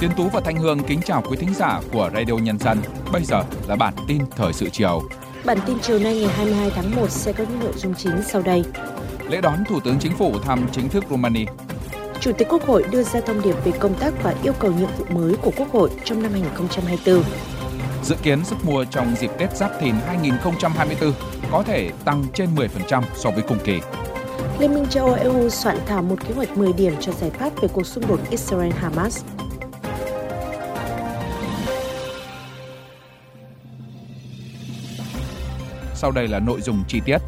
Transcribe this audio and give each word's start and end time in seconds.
Tiến 0.00 0.10
Tú 0.16 0.28
và 0.28 0.40
Thanh 0.40 0.56
Hương 0.56 0.82
kính 0.82 1.00
chào 1.04 1.22
quý 1.30 1.36
thính 1.36 1.54
giả 1.54 1.80
của 1.92 2.10
Radio 2.14 2.32
Nhân 2.32 2.58
dân. 2.58 2.78
Bây 3.12 3.24
giờ 3.24 3.42
là 3.68 3.76
bản 3.76 3.94
tin 4.08 4.22
thời 4.36 4.52
sự 4.52 4.68
chiều. 4.72 5.02
Bản 5.44 5.58
tin 5.66 5.78
chiều 5.82 5.98
nay 5.98 6.20
ngày 6.20 6.28
22 6.28 6.70
tháng 6.70 6.96
1 6.96 7.10
sẽ 7.10 7.32
có 7.32 7.44
những 7.48 7.60
nội 7.60 7.72
dung 7.76 7.94
chính 7.94 8.22
sau 8.22 8.42
đây. 8.42 8.64
Lễ 9.28 9.40
đón 9.40 9.64
Thủ 9.68 9.80
tướng 9.80 9.98
Chính 9.98 10.16
phủ 10.16 10.38
thăm 10.38 10.66
chính 10.72 10.88
thức 10.88 11.04
Romania. 11.10 11.44
Chủ 12.20 12.32
tịch 12.38 12.48
Quốc 12.50 12.66
hội 12.66 12.84
đưa 12.90 13.02
ra 13.02 13.20
thông 13.20 13.42
điệp 13.42 13.54
về 13.64 13.72
công 13.78 13.94
tác 13.94 14.22
và 14.22 14.34
yêu 14.42 14.52
cầu 14.58 14.72
nhiệm 14.72 14.88
vụ 14.98 15.04
mới 15.10 15.36
của 15.36 15.50
Quốc 15.56 15.72
hội 15.72 15.90
trong 16.04 16.22
năm 16.22 16.32
2024. 16.32 17.24
Dự 18.04 18.14
kiến 18.22 18.44
sức 18.44 18.64
mua 18.64 18.84
trong 18.84 19.14
dịp 19.16 19.30
Tết 19.38 19.56
Giáp 19.56 19.70
Thìn 19.80 19.94
2024 20.06 21.12
có 21.52 21.62
thể 21.62 21.90
tăng 22.04 22.24
trên 22.34 22.54
10% 22.54 23.02
so 23.14 23.30
với 23.30 23.42
cùng 23.48 23.58
kỳ. 23.64 23.80
Liên 24.58 24.74
minh 24.74 24.86
châu 24.86 25.06
Âu 25.06 25.14
EU 25.14 25.50
soạn 25.50 25.78
thảo 25.86 26.02
một 26.02 26.16
kế 26.28 26.34
hoạch 26.34 26.56
10 26.56 26.72
điểm 26.72 26.94
cho 27.00 27.12
giải 27.12 27.30
pháp 27.30 27.50
về 27.62 27.68
cuộc 27.72 27.86
xung 27.86 28.06
đột 28.08 28.20
Israel-Hamas. 28.30 29.22
Sau 35.96 36.10
đây 36.10 36.28
là 36.28 36.38
nội 36.38 36.60
dung 36.60 36.84
chi 36.88 37.00
tiết. 37.04 37.18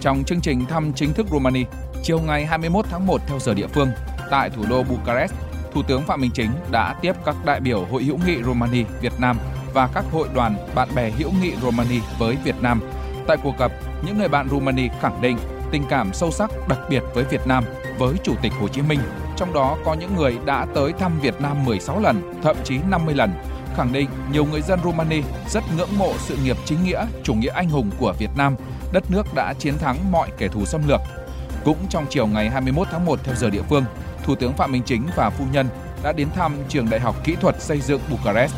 Trong 0.00 0.24
chương 0.24 0.40
trình 0.40 0.66
thăm 0.66 0.92
chính 0.92 1.12
thức 1.12 1.26
Romania, 1.30 1.64
chiều 2.02 2.20
ngày 2.20 2.46
21 2.46 2.86
tháng 2.90 3.06
1 3.06 3.20
theo 3.26 3.38
giờ 3.38 3.54
địa 3.54 3.66
phương, 3.66 3.88
tại 4.30 4.50
thủ 4.50 4.64
đô 4.68 4.82
Bucharest, 4.82 5.32
Thủ 5.72 5.82
tướng 5.82 6.02
Phạm 6.02 6.20
Minh 6.20 6.30
Chính 6.34 6.50
đã 6.70 6.94
tiếp 7.02 7.12
các 7.24 7.36
đại 7.44 7.60
biểu 7.60 7.84
Hội 7.84 8.04
hữu 8.04 8.18
nghị 8.26 8.42
Romania 8.42 8.84
Việt 9.00 9.12
Nam 9.18 9.38
và 9.74 9.88
các 9.94 10.04
hội 10.12 10.28
đoàn 10.34 10.56
bạn 10.74 10.88
bè 10.94 11.10
hữu 11.10 11.30
nghị 11.42 11.52
Romania 11.62 12.00
với 12.18 12.36
Việt 12.44 12.62
Nam. 12.62 12.80
Tại 13.26 13.36
cuộc 13.42 13.58
gặp, 13.58 13.72
những 14.06 14.18
người 14.18 14.28
bạn 14.28 14.48
Romania 14.48 14.88
khẳng 15.00 15.20
định 15.20 15.38
tình 15.70 15.82
cảm 15.88 16.12
sâu 16.12 16.30
sắc 16.30 16.50
đặc 16.68 16.78
biệt 16.90 17.02
với 17.14 17.24
Việt 17.24 17.46
Nam, 17.46 17.64
với 17.98 18.14
Chủ 18.24 18.34
tịch 18.42 18.52
Hồ 18.60 18.68
Chí 18.68 18.82
Minh, 18.82 19.00
trong 19.36 19.52
đó 19.52 19.76
có 19.84 19.94
những 19.94 20.16
người 20.16 20.38
đã 20.44 20.66
tới 20.74 20.92
thăm 20.92 21.20
Việt 21.20 21.40
Nam 21.40 21.64
16 21.64 22.00
lần, 22.00 22.40
thậm 22.42 22.56
chí 22.64 22.78
50 22.88 23.14
lần, 23.14 23.32
khẳng 23.78 23.92
định 23.92 24.08
nhiều 24.32 24.44
người 24.44 24.62
dân 24.62 24.80
Romania 24.84 25.22
rất 25.48 25.64
ngưỡng 25.76 25.98
mộ 25.98 26.12
sự 26.18 26.36
nghiệp 26.44 26.56
chính 26.64 26.84
nghĩa, 26.84 27.06
chủ 27.22 27.34
nghĩa 27.34 27.50
anh 27.50 27.68
hùng 27.68 27.90
của 27.98 28.14
Việt 28.18 28.30
Nam, 28.36 28.56
đất 28.92 29.10
nước 29.10 29.34
đã 29.34 29.54
chiến 29.58 29.78
thắng 29.78 30.12
mọi 30.12 30.28
kẻ 30.38 30.48
thù 30.48 30.64
xâm 30.64 30.88
lược. 30.88 31.00
Cũng 31.64 31.76
trong 31.90 32.06
chiều 32.10 32.26
ngày 32.26 32.50
21 32.50 32.88
tháng 32.90 33.04
1 33.04 33.20
theo 33.24 33.34
giờ 33.34 33.50
địa 33.50 33.62
phương, 33.68 33.84
Thủ 34.24 34.34
tướng 34.34 34.52
Phạm 34.52 34.72
Minh 34.72 34.82
Chính 34.86 35.06
và 35.16 35.30
phu 35.30 35.44
nhân 35.52 35.68
đã 36.02 36.12
đến 36.12 36.28
thăm 36.34 36.56
trường 36.68 36.90
Đại 36.90 37.00
học 37.00 37.16
Kỹ 37.24 37.36
thuật 37.40 37.62
Xây 37.62 37.80
dựng 37.80 38.00
Bucharest. 38.10 38.54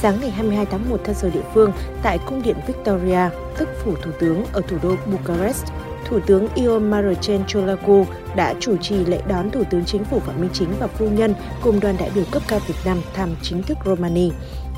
Sáng 0.00 0.20
ngày 0.20 0.30
22 0.30 0.66
tháng 0.66 0.90
1 0.90 1.00
theo 1.04 1.14
giờ 1.14 1.30
địa 1.30 1.44
phương, 1.54 1.72
tại 2.02 2.18
cung 2.26 2.42
điện 2.42 2.56
Victoria, 2.66 3.28
tức 3.58 3.68
phủ 3.84 3.94
thủ 4.02 4.10
tướng 4.20 4.44
ở 4.52 4.60
thủ 4.68 4.76
đô 4.82 4.96
Bucharest, 5.06 5.64
Thủ 6.08 6.20
tướng 6.26 6.48
Ion 6.54 6.90
Marcel 6.90 7.40
Cholaku 7.46 8.06
đã 8.36 8.54
chủ 8.60 8.76
trì 8.76 9.04
lễ 9.04 9.20
đón 9.28 9.50
Thủ 9.50 9.62
tướng 9.70 9.84
Chính 9.84 10.04
phủ 10.04 10.20
Phạm 10.20 10.40
Minh 10.40 10.50
Chính 10.52 10.68
và 10.78 10.86
phu 10.86 11.08
nhân 11.08 11.34
cùng 11.62 11.80
đoàn 11.80 11.96
đại 11.98 12.10
biểu 12.14 12.24
cấp 12.30 12.42
cao 12.48 12.60
Việt 12.68 12.74
Nam 12.84 13.00
thăm 13.14 13.36
chính 13.42 13.62
thức 13.62 13.78
Romania. 13.84 14.30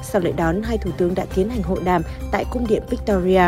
Sau 0.03 0.23
lễ 0.23 0.33
đón, 0.37 0.63
hai 0.63 0.79
thủ 0.79 0.91
tướng 0.99 1.15
đã 1.15 1.27
tiến 1.35 1.49
hành 1.49 1.63
hội 1.63 1.81
đàm 1.85 2.03
tại 2.33 2.45
cung 2.51 2.67
điện 2.69 2.83
Victoria. 2.91 3.43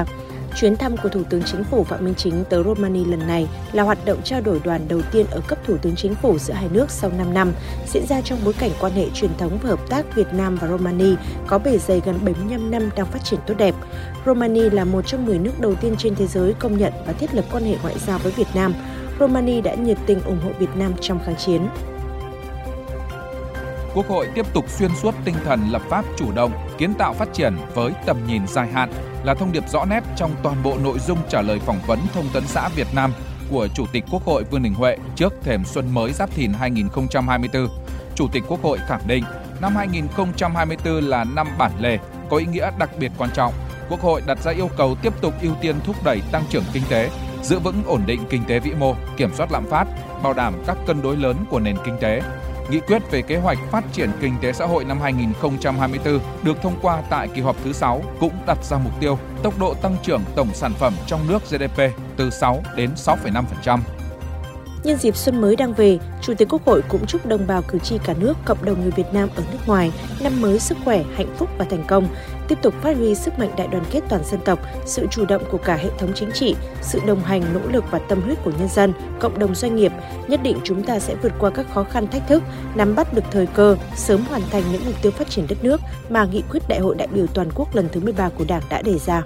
Chuyến 0.56 0.76
thăm 0.76 0.96
của 0.96 1.08
Thủ 1.08 1.22
tướng 1.30 1.42
Chính 1.42 1.64
phủ 1.64 1.84
Phạm 1.84 2.04
Minh 2.04 2.14
Chính 2.14 2.44
tới 2.50 2.64
Romania 2.64 3.04
lần 3.04 3.26
này 3.26 3.48
là 3.72 3.82
hoạt 3.82 4.04
động 4.04 4.22
trao 4.24 4.40
đổi 4.40 4.60
đoàn 4.64 4.88
đầu 4.88 5.02
tiên 5.12 5.26
ở 5.30 5.40
cấp 5.46 5.58
Thủ 5.66 5.76
tướng 5.76 5.96
Chính 5.96 6.14
phủ 6.14 6.38
giữa 6.38 6.54
hai 6.54 6.68
nước 6.72 6.90
sau 6.90 7.10
5 7.18 7.34
năm, 7.34 7.52
diễn 7.92 8.06
ra 8.06 8.20
trong 8.20 8.38
bối 8.44 8.54
cảnh 8.58 8.70
quan 8.80 8.92
hệ 8.92 9.06
truyền 9.14 9.30
thống 9.38 9.58
và 9.62 9.68
hợp 9.68 9.90
tác 9.90 10.14
Việt 10.14 10.32
Nam 10.32 10.56
và 10.56 10.68
Romania 10.68 11.14
có 11.46 11.58
bề 11.58 11.78
dày 11.78 12.02
gần 12.04 12.18
75 12.24 12.70
năm 12.70 12.90
đang 12.96 13.06
phát 13.06 13.24
triển 13.24 13.40
tốt 13.46 13.54
đẹp. 13.58 13.74
Romania 14.26 14.70
là 14.70 14.84
một 14.84 15.06
trong 15.06 15.26
10 15.26 15.38
nước 15.38 15.60
đầu 15.60 15.74
tiên 15.74 15.94
trên 15.98 16.14
thế 16.14 16.26
giới 16.26 16.54
công 16.54 16.78
nhận 16.78 16.92
và 17.06 17.12
thiết 17.12 17.34
lập 17.34 17.44
quan 17.52 17.64
hệ 17.64 17.76
ngoại 17.82 17.94
giao 18.06 18.18
với 18.18 18.32
Việt 18.32 18.48
Nam. 18.54 18.74
Romania 19.20 19.60
đã 19.60 19.74
nhiệt 19.74 19.98
tình 20.06 20.20
ủng 20.22 20.40
hộ 20.44 20.50
Việt 20.58 20.76
Nam 20.76 20.92
trong 21.00 21.20
kháng 21.26 21.36
chiến. 21.36 21.68
Quốc 23.94 24.08
hội 24.08 24.28
tiếp 24.34 24.46
tục 24.52 24.64
xuyên 24.68 24.90
suốt 25.02 25.14
tinh 25.24 25.34
thần 25.44 25.60
lập 25.70 25.82
pháp 25.88 26.04
chủ 26.16 26.32
động, 26.32 26.52
kiến 26.78 26.94
tạo 26.94 27.14
phát 27.14 27.28
triển 27.32 27.56
với 27.74 27.92
tầm 28.06 28.26
nhìn 28.26 28.46
dài 28.46 28.68
hạn 28.68 28.92
là 29.24 29.34
thông 29.34 29.52
điệp 29.52 29.68
rõ 29.68 29.84
nét 29.84 30.00
trong 30.16 30.30
toàn 30.42 30.62
bộ 30.62 30.78
nội 30.84 30.98
dung 30.98 31.18
trả 31.28 31.42
lời 31.42 31.58
phỏng 31.58 31.80
vấn 31.86 31.98
thông 32.14 32.28
tấn 32.32 32.42
xã 32.46 32.68
Việt 32.68 32.86
Nam 32.94 33.12
của 33.50 33.68
Chủ 33.74 33.86
tịch 33.92 34.04
Quốc 34.10 34.24
hội 34.24 34.44
Vương 34.44 34.62
Đình 34.62 34.74
Huệ 34.74 34.96
trước 35.16 35.34
thềm 35.42 35.64
xuân 35.64 35.94
mới 35.94 36.12
Giáp 36.12 36.30
Thìn 36.34 36.52
2024. 36.52 37.68
Chủ 38.14 38.28
tịch 38.32 38.42
Quốc 38.48 38.62
hội 38.62 38.78
khẳng 38.86 39.06
định 39.06 39.24
năm 39.60 39.76
2024 39.76 40.94
là 41.04 41.24
năm 41.24 41.48
bản 41.58 41.72
lề, 41.80 41.98
có 42.30 42.36
ý 42.36 42.46
nghĩa 42.46 42.70
đặc 42.78 42.90
biệt 42.98 43.12
quan 43.18 43.30
trọng. 43.34 43.52
Quốc 43.88 44.00
hội 44.00 44.22
đặt 44.26 44.38
ra 44.42 44.52
yêu 44.52 44.68
cầu 44.76 44.96
tiếp 45.02 45.12
tục 45.20 45.34
ưu 45.42 45.54
tiên 45.60 45.76
thúc 45.84 45.96
đẩy 46.04 46.20
tăng 46.32 46.44
trưởng 46.50 46.64
kinh 46.72 46.82
tế, 46.88 47.10
giữ 47.42 47.58
vững 47.58 47.82
ổn 47.86 48.02
định 48.06 48.20
kinh 48.30 48.44
tế 48.44 48.58
vĩ 48.58 48.70
mô, 48.74 48.94
kiểm 49.16 49.30
soát 49.34 49.52
lạm 49.52 49.66
phát, 49.70 49.84
bảo 50.22 50.32
đảm 50.32 50.54
các 50.66 50.76
cân 50.86 51.02
đối 51.02 51.16
lớn 51.16 51.36
của 51.50 51.60
nền 51.60 51.76
kinh 51.84 51.98
tế, 52.00 52.22
Nghị 52.70 52.80
quyết 52.80 53.02
về 53.10 53.22
kế 53.22 53.36
hoạch 53.36 53.58
phát 53.70 53.84
triển 53.92 54.10
kinh 54.20 54.34
tế 54.42 54.52
xã 54.52 54.66
hội 54.66 54.84
năm 54.84 55.00
2024 55.00 56.20
được 56.42 56.56
thông 56.62 56.78
qua 56.82 57.02
tại 57.10 57.28
kỳ 57.34 57.40
họp 57.40 57.56
thứ 57.64 57.72
6 57.72 58.02
cũng 58.20 58.32
đặt 58.46 58.64
ra 58.64 58.78
mục 58.78 58.92
tiêu 59.00 59.18
tốc 59.42 59.58
độ 59.58 59.74
tăng 59.74 59.96
trưởng 60.02 60.22
tổng 60.36 60.48
sản 60.54 60.72
phẩm 60.72 60.94
trong 61.06 61.20
nước 61.28 61.42
GDP 61.50 61.82
từ 62.16 62.30
6 62.30 62.62
đến 62.76 62.90
6,5%. 62.96 63.99
Nhân 64.84 64.98
dịp 64.98 65.16
xuân 65.16 65.40
mới 65.40 65.56
đang 65.56 65.74
về, 65.74 65.98
Chủ 66.22 66.34
tịch 66.34 66.48
Quốc 66.50 66.64
hội 66.66 66.82
cũng 66.88 67.06
chúc 67.06 67.26
đồng 67.26 67.46
bào 67.46 67.62
cử 67.62 67.78
tri 67.78 67.98
cả 67.98 68.14
nước, 68.18 68.36
cộng 68.44 68.64
đồng 68.64 68.80
người 68.80 68.90
Việt 68.90 69.12
Nam 69.12 69.28
ở 69.36 69.42
nước 69.52 69.58
ngoài 69.66 69.92
năm 70.22 70.40
mới 70.40 70.58
sức 70.58 70.78
khỏe, 70.84 71.04
hạnh 71.16 71.34
phúc 71.36 71.48
và 71.58 71.64
thành 71.64 71.84
công, 71.88 72.08
tiếp 72.48 72.58
tục 72.62 72.74
phát 72.82 72.96
huy 72.96 73.14
sức 73.14 73.38
mạnh 73.38 73.50
đại 73.56 73.68
đoàn 73.68 73.84
kết 73.90 74.00
toàn 74.08 74.24
dân 74.24 74.40
tộc, 74.44 74.58
sự 74.86 75.06
chủ 75.10 75.24
động 75.24 75.42
của 75.50 75.58
cả 75.58 75.76
hệ 75.76 75.90
thống 75.98 76.12
chính 76.14 76.32
trị, 76.32 76.56
sự 76.82 77.00
đồng 77.06 77.22
hành, 77.22 77.42
nỗ 77.54 77.60
lực 77.72 77.84
và 77.90 77.98
tâm 77.98 78.22
huyết 78.22 78.38
của 78.44 78.52
nhân 78.58 78.68
dân, 78.68 78.92
cộng 79.20 79.38
đồng 79.38 79.54
doanh 79.54 79.76
nghiệp. 79.76 79.92
Nhất 80.28 80.40
định 80.42 80.58
chúng 80.64 80.82
ta 80.82 80.98
sẽ 80.98 81.14
vượt 81.22 81.32
qua 81.38 81.50
các 81.50 81.66
khó 81.74 81.84
khăn 81.84 82.06
thách 82.08 82.28
thức, 82.28 82.42
nắm 82.74 82.94
bắt 82.94 83.14
được 83.14 83.24
thời 83.30 83.46
cơ, 83.46 83.76
sớm 83.96 84.24
hoàn 84.28 84.42
thành 84.50 84.62
những 84.72 84.82
mục 84.86 84.94
tiêu 85.02 85.12
phát 85.12 85.30
triển 85.30 85.46
đất 85.48 85.64
nước 85.64 85.80
mà 86.08 86.24
nghị 86.24 86.42
quyết 86.50 86.68
Đại 86.68 86.80
hội 86.80 86.94
đại 86.94 87.08
biểu 87.08 87.26
toàn 87.26 87.48
quốc 87.54 87.74
lần 87.74 87.88
thứ 87.92 88.00
13 88.00 88.28
của 88.28 88.44
Đảng 88.48 88.62
đã 88.70 88.82
đề 88.82 88.98
ra. 88.98 89.22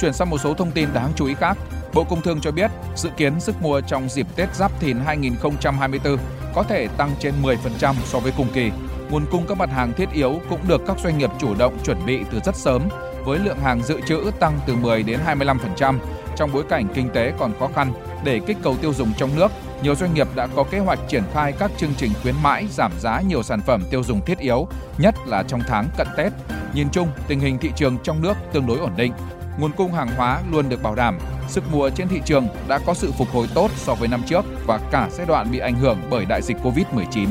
Chuyển 0.00 0.12
sang 0.12 0.30
một 0.30 0.38
số 0.38 0.54
thông 0.54 0.70
tin 0.70 0.88
đáng 0.94 1.12
chú 1.16 1.26
ý 1.26 1.34
khác. 1.34 1.58
Bộ 1.96 2.04
Công 2.04 2.22
Thương 2.22 2.40
cho 2.40 2.50
biết, 2.50 2.70
dự 2.96 3.10
kiến 3.16 3.40
sức 3.40 3.62
mua 3.62 3.80
trong 3.80 4.08
dịp 4.08 4.26
Tết 4.36 4.54
Giáp 4.54 4.80
Thìn 4.80 4.96
2024 5.06 6.18
có 6.54 6.62
thể 6.62 6.88
tăng 6.96 7.10
trên 7.20 7.34
10% 7.42 7.94
so 8.04 8.18
với 8.18 8.32
cùng 8.36 8.48
kỳ. 8.54 8.70
Nguồn 9.10 9.26
cung 9.30 9.46
các 9.48 9.58
mặt 9.58 9.70
hàng 9.70 9.92
thiết 9.92 10.08
yếu 10.12 10.40
cũng 10.50 10.60
được 10.68 10.82
các 10.86 10.98
doanh 10.98 11.18
nghiệp 11.18 11.30
chủ 11.38 11.54
động 11.54 11.78
chuẩn 11.84 12.06
bị 12.06 12.20
từ 12.30 12.40
rất 12.44 12.56
sớm, 12.56 12.82
với 13.24 13.38
lượng 13.38 13.58
hàng 13.58 13.82
dự 13.82 14.00
trữ 14.08 14.30
tăng 14.40 14.60
từ 14.66 14.74
10 14.76 15.02
đến 15.02 15.20
25% 15.26 15.98
trong 16.36 16.52
bối 16.52 16.64
cảnh 16.68 16.88
kinh 16.94 17.10
tế 17.10 17.32
còn 17.38 17.52
khó 17.58 17.68
khăn 17.74 17.92
để 18.24 18.40
kích 18.46 18.56
cầu 18.62 18.76
tiêu 18.76 18.92
dùng 18.92 19.12
trong 19.18 19.36
nước. 19.36 19.52
Nhiều 19.82 19.94
doanh 19.94 20.14
nghiệp 20.14 20.28
đã 20.34 20.46
có 20.46 20.64
kế 20.64 20.78
hoạch 20.78 20.98
triển 21.08 21.22
khai 21.34 21.52
các 21.52 21.70
chương 21.78 21.94
trình 21.96 22.12
khuyến 22.22 22.34
mãi 22.42 22.66
giảm 22.70 22.92
giá 23.00 23.20
nhiều 23.20 23.42
sản 23.42 23.60
phẩm 23.66 23.82
tiêu 23.90 24.02
dùng 24.02 24.24
thiết 24.24 24.38
yếu, 24.38 24.68
nhất 24.98 25.14
là 25.26 25.42
trong 25.42 25.60
tháng 25.68 25.88
cận 25.96 26.06
Tết. 26.16 26.32
Nhìn 26.74 26.88
chung, 26.92 27.08
tình 27.28 27.40
hình 27.40 27.58
thị 27.58 27.70
trường 27.76 27.98
trong 28.02 28.22
nước 28.22 28.34
tương 28.52 28.66
đối 28.66 28.78
ổn 28.78 28.92
định, 28.96 29.12
nguồn 29.58 29.72
cung 29.72 29.92
hàng 29.92 30.08
hóa 30.16 30.42
luôn 30.50 30.68
được 30.68 30.82
bảo 30.82 30.94
đảm, 30.94 31.18
sức 31.48 31.64
mua 31.72 31.90
trên 31.90 32.08
thị 32.08 32.20
trường 32.24 32.48
đã 32.68 32.78
có 32.86 32.94
sự 32.94 33.12
phục 33.18 33.28
hồi 33.32 33.46
tốt 33.54 33.70
so 33.76 33.94
với 33.94 34.08
năm 34.08 34.22
trước 34.26 34.44
và 34.66 34.80
cả 34.90 35.08
giai 35.12 35.26
đoạn 35.26 35.50
bị 35.52 35.58
ảnh 35.58 35.74
hưởng 35.74 35.98
bởi 36.10 36.24
đại 36.24 36.42
dịch 36.42 36.56
Covid-19. 36.62 37.28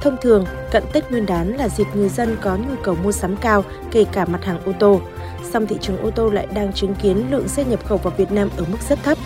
Thông 0.00 0.16
thường, 0.22 0.44
cận 0.70 0.82
Tết 0.92 1.10
Nguyên 1.10 1.26
đán 1.26 1.56
là 1.56 1.68
dịp 1.68 1.86
người 1.94 2.08
dân 2.08 2.36
có 2.42 2.56
nhu 2.56 2.74
cầu 2.82 2.96
mua 3.02 3.12
sắm 3.12 3.36
cao, 3.36 3.64
kể 3.90 4.04
cả 4.12 4.24
mặt 4.24 4.44
hàng 4.44 4.60
ô 4.64 4.72
tô. 4.78 5.00
Song 5.52 5.66
thị 5.66 5.76
trường 5.80 6.02
ô 6.02 6.10
tô 6.10 6.30
lại 6.30 6.46
đang 6.54 6.72
chứng 6.72 6.94
kiến 6.94 7.30
lượng 7.30 7.48
xe 7.48 7.64
nhập 7.64 7.84
khẩu 7.84 7.98
vào 7.98 8.12
Việt 8.16 8.32
Nam 8.32 8.48
ở 8.56 8.64
mức 8.68 8.78
rất 8.88 8.98
thấp. 9.02 9.18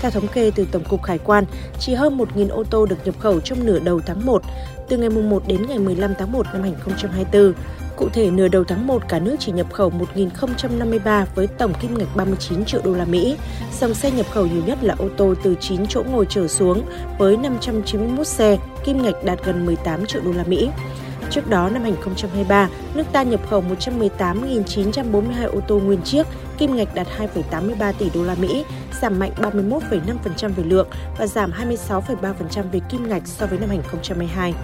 Theo 0.00 0.10
thống 0.10 0.28
kê 0.28 0.50
từ 0.54 0.66
Tổng 0.72 0.84
cục 0.84 1.04
Hải 1.04 1.18
quan, 1.18 1.44
chỉ 1.78 1.94
hơn 1.94 2.18
1.000 2.18 2.50
ô 2.50 2.64
tô 2.70 2.86
được 2.86 2.96
nhập 3.04 3.14
khẩu 3.18 3.40
trong 3.40 3.66
nửa 3.66 3.78
đầu 3.78 4.00
tháng 4.06 4.26
1, 4.26 4.42
từ 4.88 4.96
ngày 4.96 5.10
1 5.10 5.42
đến 5.46 5.66
ngày 5.66 5.78
15 5.78 6.14
tháng 6.18 6.32
1 6.32 6.46
năm 6.52 6.62
2024. 6.62 7.52
Cụ 8.00 8.08
thể, 8.08 8.30
nửa 8.30 8.48
đầu 8.48 8.64
tháng 8.64 8.86
1 8.86 9.08
cả 9.08 9.18
nước 9.18 9.36
chỉ 9.38 9.52
nhập 9.52 9.72
khẩu 9.72 9.92
1.053 10.14 11.24
với 11.34 11.46
tổng 11.46 11.72
kim 11.80 11.98
ngạch 11.98 12.16
39 12.16 12.64
triệu 12.64 12.80
đô 12.84 12.94
la 12.94 13.04
Mỹ. 13.04 13.36
Dòng 13.80 13.94
xe 13.94 14.10
nhập 14.10 14.26
khẩu 14.30 14.46
nhiều 14.46 14.62
nhất 14.66 14.78
là 14.82 14.94
ô 14.98 15.08
tô 15.16 15.34
từ 15.42 15.56
9 15.60 15.86
chỗ 15.86 16.02
ngồi 16.02 16.26
trở 16.28 16.48
xuống 16.48 16.82
với 17.18 17.36
591 17.36 18.26
xe, 18.26 18.58
kim 18.84 19.02
ngạch 19.02 19.24
đạt 19.24 19.38
gần 19.44 19.66
18 19.66 20.06
triệu 20.06 20.22
đô 20.24 20.32
la 20.32 20.44
Mỹ. 20.44 20.68
Trước 21.30 21.50
đó 21.50 21.68
năm 21.68 21.82
2023, 21.82 22.68
nước 22.94 23.04
ta 23.12 23.22
nhập 23.22 23.40
khẩu 23.50 23.64
118.942 23.80 25.50
ô 25.52 25.60
tô 25.68 25.78
nguyên 25.78 26.02
chiếc, 26.02 26.26
kim 26.58 26.76
ngạch 26.76 26.94
đạt 26.94 27.06
2,83 27.18 27.92
tỷ 27.92 28.10
đô 28.14 28.22
la 28.22 28.34
Mỹ, 28.34 28.64
giảm 29.00 29.18
mạnh 29.18 29.32
31,5% 29.36 30.52
về 30.56 30.64
lượng 30.64 30.88
và 31.18 31.26
giảm 31.26 31.52
26,3% 31.88 32.62
về 32.72 32.80
kim 32.88 33.08
ngạch 33.08 33.26
so 33.26 33.46
với 33.46 33.58
năm 33.58 33.68
2022. 33.68 34.54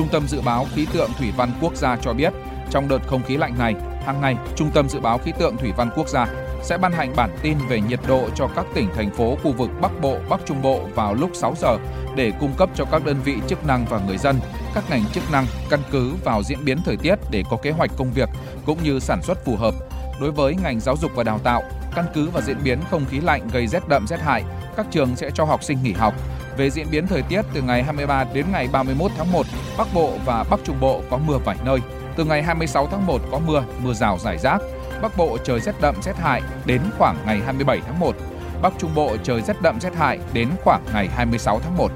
Trung 0.00 0.08
tâm 0.08 0.28
Dự 0.28 0.40
báo 0.40 0.66
Khí 0.74 0.86
tượng 0.92 1.10
Thủy 1.18 1.32
văn 1.36 1.50
Quốc 1.60 1.76
gia 1.76 1.96
cho 1.96 2.12
biết, 2.12 2.32
trong 2.70 2.88
đợt 2.88 2.98
không 3.06 3.22
khí 3.22 3.36
lạnh 3.36 3.58
này, 3.58 3.74
hàng 4.06 4.20
ngày, 4.20 4.36
Trung 4.56 4.70
tâm 4.74 4.88
Dự 4.88 5.00
báo 5.00 5.18
Khí 5.18 5.32
tượng 5.38 5.56
Thủy 5.56 5.72
văn 5.76 5.90
Quốc 5.96 6.08
gia 6.08 6.26
sẽ 6.62 6.78
ban 6.78 6.92
hành 6.92 7.12
bản 7.16 7.30
tin 7.42 7.58
về 7.68 7.80
nhiệt 7.80 8.00
độ 8.08 8.28
cho 8.34 8.48
các 8.56 8.66
tỉnh, 8.74 8.88
thành 8.96 9.10
phố, 9.10 9.36
khu 9.42 9.52
vực 9.52 9.70
Bắc 9.80 10.00
Bộ, 10.00 10.16
Bắc 10.30 10.40
Trung 10.46 10.62
Bộ 10.62 10.80
vào 10.94 11.14
lúc 11.14 11.30
6 11.34 11.54
giờ 11.60 11.78
để 12.16 12.32
cung 12.40 12.52
cấp 12.58 12.70
cho 12.74 12.84
các 12.84 13.04
đơn 13.04 13.16
vị 13.24 13.36
chức 13.48 13.66
năng 13.66 13.86
và 13.90 14.00
người 14.06 14.18
dân, 14.18 14.36
các 14.74 14.84
ngành 14.90 15.04
chức 15.12 15.32
năng 15.32 15.46
căn 15.70 15.80
cứ 15.90 16.12
vào 16.24 16.42
diễn 16.42 16.64
biến 16.64 16.78
thời 16.84 16.96
tiết 16.96 17.14
để 17.30 17.42
có 17.50 17.56
kế 17.56 17.70
hoạch 17.70 17.90
công 17.96 18.12
việc 18.12 18.28
cũng 18.66 18.78
như 18.82 18.98
sản 18.98 19.22
xuất 19.22 19.44
phù 19.44 19.56
hợp. 19.56 19.74
Đối 20.20 20.30
với 20.30 20.56
ngành 20.62 20.80
giáo 20.80 20.96
dục 20.96 21.10
và 21.14 21.24
đào 21.24 21.38
tạo, 21.38 21.62
căn 21.94 22.04
cứ 22.14 22.30
vào 22.30 22.42
diễn 22.42 22.58
biến 22.64 22.78
không 22.90 23.04
khí 23.10 23.20
lạnh 23.20 23.48
gây 23.52 23.66
rét 23.66 23.88
đậm 23.88 24.06
rét 24.06 24.20
hại, 24.20 24.44
các 24.76 24.86
trường 24.90 25.16
sẽ 25.16 25.30
cho 25.34 25.44
học 25.44 25.64
sinh 25.64 25.78
nghỉ 25.82 25.92
học. 25.92 26.14
Về 26.56 26.70
diễn 26.70 26.90
biến 26.90 27.06
thời 27.06 27.22
tiết 27.22 27.42
từ 27.54 27.62
ngày 27.62 27.82
23 27.82 28.24
đến 28.34 28.46
ngày 28.52 28.68
31 28.72 29.10
tháng 29.16 29.32
1, 29.32 29.46
Bắc 29.78 29.88
Bộ 29.94 30.12
và 30.24 30.44
Bắc 30.50 30.60
Trung 30.64 30.80
Bộ 30.80 31.02
có 31.10 31.18
mưa 31.18 31.38
vài 31.44 31.56
nơi. 31.64 31.78
Từ 32.16 32.24
ngày 32.24 32.42
26 32.42 32.86
tháng 32.86 33.06
1 33.06 33.20
có 33.30 33.38
mưa, 33.38 33.64
mưa 33.82 33.92
rào 33.92 34.18
rải 34.18 34.38
rác. 34.38 34.58
Bắc 35.02 35.16
Bộ 35.16 35.38
trời 35.44 35.60
rét 35.60 35.74
đậm 35.80 35.94
rét 36.02 36.16
hại 36.16 36.42
đến 36.66 36.80
khoảng 36.98 37.16
ngày 37.26 37.40
27 37.44 37.80
tháng 37.86 38.00
1. 38.00 38.16
Bắc 38.62 38.72
Trung 38.78 38.94
Bộ 38.94 39.16
trời 39.22 39.42
rét 39.42 39.62
đậm 39.62 39.80
rét 39.80 39.94
hại 39.96 40.18
đến 40.32 40.48
khoảng 40.64 40.84
ngày 40.92 41.08
26 41.08 41.60
tháng 41.60 41.76
1. 41.76 41.92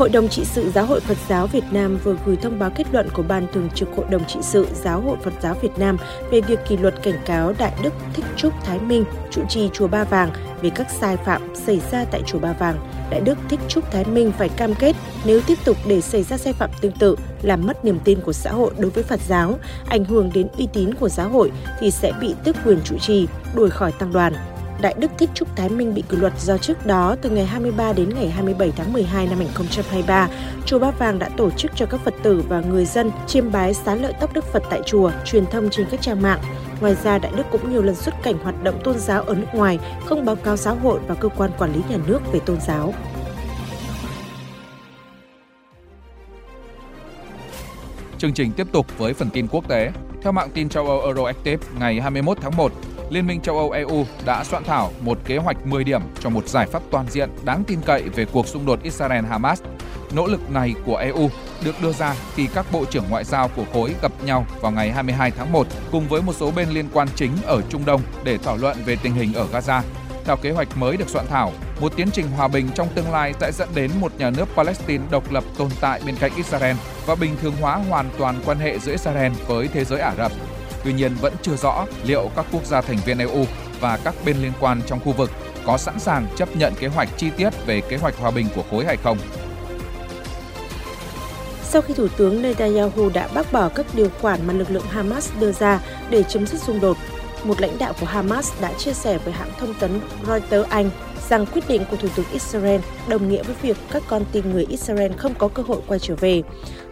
Hội 0.00 0.08
đồng 0.08 0.28
trị 0.28 0.44
sự 0.44 0.70
Giáo 0.74 0.86
hội 0.86 1.00
Phật 1.00 1.16
giáo 1.28 1.46
Việt 1.46 1.64
Nam 1.70 1.98
vừa 2.04 2.16
gửi 2.26 2.36
thông 2.36 2.58
báo 2.58 2.70
kết 2.70 2.86
luận 2.92 3.08
của 3.12 3.22
Ban 3.22 3.46
Thường 3.52 3.68
trực 3.74 3.88
Hội 3.96 4.06
đồng 4.10 4.24
trị 4.24 4.38
sự 4.42 4.66
Giáo 4.82 5.00
hội 5.00 5.16
Phật 5.22 5.32
giáo 5.42 5.54
Việt 5.62 5.78
Nam 5.78 5.96
về 6.30 6.40
việc 6.40 6.58
kỷ 6.68 6.76
luật 6.76 7.02
cảnh 7.02 7.18
cáo 7.26 7.54
Đại 7.58 7.72
Đức 7.82 7.92
Thích 8.14 8.24
Trúc 8.36 8.52
Thái 8.64 8.78
Minh, 8.78 9.04
trụ 9.30 9.42
trì 9.48 9.68
Chùa 9.72 9.88
Ba 9.88 10.04
Vàng 10.04 10.30
về 10.62 10.70
các 10.70 10.86
sai 11.00 11.16
phạm 11.16 11.54
xảy 11.54 11.80
ra 11.92 12.04
tại 12.04 12.22
Chùa 12.26 12.38
Ba 12.38 12.52
Vàng. 12.52 12.78
Đại 13.10 13.20
Đức 13.20 13.38
Thích 13.48 13.60
Trúc 13.68 13.90
Thái 13.90 14.04
Minh 14.04 14.32
phải 14.38 14.48
cam 14.48 14.74
kết 14.74 14.96
nếu 15.24 15.40
tiếp 15.46 15.58
tục 15.64 15.76
để 15.86 16.00
xảy 16.00 16.22
ra 16.22 16.36
sai 16.36 16.52
phạm 16.52 16.70
tương 16.80 16.92
tự, 16.92 17.16
làm 17.42 17.66
mất 17.66 17.84
niềm 17.84 17.98
tin 18.04 18.20
của 18.20 18.32
xã 18.32 18.52
hội 18.52 18.70
đối 18.78 18.90
với 18.90 19.04
Phật 19.04 19.20
giáo, 19.28 19.58
ảnh 19.88 20.04
hưởng 20.04 20.30
đến 20.34 20.48
uy 20.58 20.68
tín 20.72 20.94
của 20.94 21.08
giáo 21.08 21.28
hội 21.28 21.52
thì 21.80 21.90
sẽ 21.90 22.12
bị 22.20 22.34
tước 22.44 22.56
quyền 22.64 22.78
trụ 22.84 22.98
trì, 22.98 23.26
đuổi 23.54 23.70
khỏi 23.70 23.92
tăng 23.92 24.12
đoàn. 24.12 24.32
Đại 24.80 24.94
Đức 24.98 25.10
Thích 25.18 25.30
Trúc 25.34 25.56
Thái 25.56 25.68
Minh 25.68 25.94
bị 25.94 26.02
kỷ 26.08 26.16
luật 26.16 26.32
do 26.40 26.58
trước 26.58 26.86
đó 26.86 27.16
từ 27.22 27.30
ngày 27.30 27.46
23 27.46 27.92
đến 27.92 28.08
ngày 28.14 28.30
27 28.30 28.72
tháng 28.76 28.92
12 28.92 29.26
năm 29.26 29.38
2023, 29.38 30.28
chùa 30.66 30.78
Ba 30.78 30.90
Vàng 30.90 31.18
đã 31.18 31.28
tổ 31.36 31.50
chức 31.50 31.70
cho 31.74 31.86
các 31.86 32.00
Phật 32.04 32.14
tử 32.22 32.42
và 32.48 32.60
người 32.60 32.84
dân 32.84 33.10
chiêm 33.26 33.52
bái 33.52 33.74
xá 33.74 33.94
lợi 33.94 34.12
tóc 34.20 34.32
Đức 34.32 34.44
Phật 34.44 34.62
tại 34.70 34.80
chùa, 34.86 35.10
truyền 35.24 35.46
thông 35.46 35.70
trên 35.70 35.86
các 35.90 36.00
trang 36.02 36.22
mạng. 36.22 36.40
Ngoài 36.80 36.94
ra, 37.04 37.18
Đại 37.18 37.32
Đức 37.36 37.46
cũng 37.50 37.72
nhiều 37.72 37.82
lần 37.82 37.94
xuất 37.94 38.14
cảnh 38.22 38.38
hoạt 38.42 38.62
động 38.62 38.80
tôn 38.84 38.98
giáo 38.98 39.22
ở 39.22 39.34
nước 39.34 39.46
ngoài, 39.52 39.78
không 40.06 40.24
báo 40.24 40.36
cáo 40.36 40.56
giáo 40.56 40.74
hội 40.74 41.00
và 41.06 41.14
cơ 41.14 41.28
quan 41.28 41.50
quản 41.58 41.72
lý 41.72 41.80
nhà 41.88 41.96
nước 42.06 42.32
về 42.32 42.40
tôn 42.46 42.60
giáo. 42.60 42.94
Chương 48.18 48.32
trình 48.32 48.52
tiếp 48.52 48.66
tục 48.72 48.86
với 48.98 49.14
phần 49.14 49.30
tin 49.30 49.46
quốc 49.48 49.68
tế. 49.68 49.92
Theo 50.22 50.32
mạng 50.32 50.48
tin 50.54 50.68
châu 50.68 50.86
Âu 50.86 51.00
Euroactive, 51.00 51.66
ngày 51.78 52.00
21 52.00 52.38
tháng 52.40 52.56
1, 52.56 52.72
Liên 53.10 53.26
minh 53.26 53.40
châu 53.40 53.56
Âu 53.58 53.70
EU 53.70 54.06
đã 54.24 54.44
soạn 54.44 54.64
thảo 54.64 54.90
một 55.00 55.18
kế 55.24 55.36
hoạch 55.36 55.66
10 55.66 55.84
điểm 55.84 56.02
cho 56.20 56.30
một 56.30 56.48
giải 56.48 56.66
pháp 56.66 56.82
toàn 56.90 57.06
diện 57.10 57.30
đáng 57.44 57.64
tin 57.64 57.80
cậy 57.86 58.02
về 58.02 58.24
cuộc 58.24 58.46
xung 58.46 58.66
đột 58.66 58.78
Israel-Hamas. 58.82 59.56
Nỗ 60.12 60.26
lực 60.26 60.50
này 60.50 60.74
của 60.86 60.96
EU 60.96 61.30
được 61.64 61.74
đưa 61.82 61.92
ra 61.92 62.14
khi 62.34 62.46
các 62.54 62.66
bộ 62.72 62.84
trưởng 62.84 63.04
ngoại 63.10 63.24
giao 63.24 63.48
của 63.48 63.64
khối 63.72 63.94
gặp 64.02 64.12
nhau 64.24 64.46
vào 64.60 64.72
ngày 64.72 64.92
22 64.92 65.30
tháng 65.30 65.52
1 65.52 65.66
cùng 65.92 66.08
với 66.08 66.22
một 66.22 66.32
số 66.32 66.50
bên 66.50 66.68
liên 66.68 66.88
quan 66.92 67.08
chính 67.14 67.32
ở 67.46 67.62
Trung 67.68 67.84
Đông 67.84 68.00
để 68.24 68.38
thảo 68.38 68.56
luận 68.56 68.76
về 68.84 68.96
tình 69.02 69.14
hình 69.14 69.34
ở 69.34 69.46
Gaza. 69.52 69.80
Theo 70.24 70.36
kế 70.36 70.50
hoạch 70.50 70.76
mới 70.76 70.96
được 70.96 71.08
soạn 71.08 71.26
thảo, 71.26 71.52
một 71.80 71.92
tiến 71.96 72.08
trình 72.12 72.26
hòa 72.36 72.48
bình 72.48 72.68
trong 72.74 72.88
tương 72.94 73.12
lai 73.12 73.34
sẽ 73.40 73.52
dẫn 73.52 73.68
đến 73.74 73.90
một 74.00 74.12
nhà 74.18 74.30
nước 74.30 74.48
Palestine 74.56 75.04
độc 75.10 75.32
lập 75.32 75.44
tồn 75.58 75.68
tại 75.80 76.00
bên 76.06 76.16
cạnh 76.20 76.32
Israel 76.36 76.76
và 77.06 77.14
bình 77.14 77.36
thường 77.42 77.54
hóa 77.60 77.76
hoàn 77.76 78.10
toàn 78.18 78.40
quan 78.46 78.58
hệ 78.58 78.78
giữa 78.78 78.92
Israel 78.92 79.32
với 79.46 79.68
thế 79.68 79.84
giới 79.84 80.00
Ả 80.00 80.14
Rập. 80.18 80.32
Tuy 80.84 80.92
nhiên 80.92 81.14
vẫn 81.20 81.34
chưa 81.42 81.56
rõ 81.56 81.86
liệu 82.04 82.30
các 82.36 82.46
quốc 82.52 82.66
gia 82.66 82.80
thành 82.80 82.98
viên 83.04 83.18
EU 83.18 83.44
và 83.80 83.98
các 84.04 84.14
bên 84.24 84.36
liên 84.42 84.52
quan 84.60 84.80
trong 84.86 85.00
khu 85.00 85.12
vực 85.12 85.30
có 85.66 85.78
sẵn 85.78 86.00
sàng 86.00 86.26
chấp 86.36 86.56
nhận 86.56 86.74
kế 86.80 86.86
hoạch 86.86 87.08
chi 87.16 87.30
tiết 87.36 87.50
về 87.66 87.80
kế 87.80 87.96
hoạch 87.96 88.16
hòa 88.18 88.30
bình 88.30 88.46
của 88.54 88.62
khối 88.70 88.84
hay 88.84 88.96
không. 88.96 89.18
Sau 91.62 91.82
khi 91.82 91.94
Thủ 91.94 92.08
tướng 92.16 92.42
Netanyahu 92.42 93.08
đã 93.14 93.28
bác 93.34 93.52
bỏ 93.52 93.68
các 93.68 93.86
điều 93.94 94.08
khoản 94.20 94.46
mà 94.46 94.52
lực 94.52 94.70
lượng 94.70 94.86
Hamas 94.90 95.30
đưa 95.40 95.52
ra 95.52 95.80
để 96.10 96.22
chấm 96.22 96.46
dứt 96.46 96.60
xung 96.60 96.80
đột, 96.80 96.96
một 97.44 97.60
lãnh 97.60 97.78
đạo 97.78 97.92
của 98.00 98.06
Hamas 98.06 98.52
đã 98.60 98.72
chia 98.72 98.92
sẻ 98.92 99.18
với 99.24 99.34
hãng 99.34 99.50
thông 99.58 99.74
tấn 99.74 100.00
Reuters 100.26 100.70
Anh 100.70 100.90
rằng 101.28 101.46
quyết 101.46 101.68
định 101.68 101.82
của 101.90 101.96
Thủ 101.96 102.08
tướng 102.16 102.26
Israel 102.32 102.80
đồng 103.08 103.28
nghĩa 103.28 103.42
với 103.42 103.54
việc 103.62 103.76
các 103.92 104.02
con 104.08 104.24
tin 104.32 104.50
người 104.50 104.66
Israel 104.68 105.12
không 105.12 105.34
có 105.34 105.48
cơ 105.48 105.62
hội 105.62 105.80
quay 105.86 106.00
trở 106.00 106.14
về. 106.14 106.42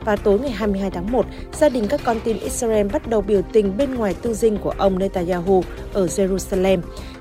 Và 0.04 0.16
tối 0.16 0.38
ngày 0.38 0.50
22 0.50 0.90
tháng 0.90 1.12
1, 1.12 1.26
gia 1.52 1.68
đình 1.68 1.88
các 1.88 2.00
con 2.04 2.20
tin 2.24 2.38
Israel 2.38 2.86
bắt 2.86 3.08
đầu 3.08 3.20
biểu 3.20 3.42
tình 3.52 3.76
bên 3.76 3.94
ngoài 3.94 4.14
tư 4.22 4.34
dinh 4.34 4.58
của 4.58 4.74
ông 4.78 4.98
Netanyahu 4.98 5.64
ở 5.92 6.06
Jerusalem. 6.06 6.80